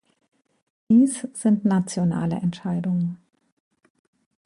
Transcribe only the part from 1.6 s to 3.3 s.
nationale Entscheidungen.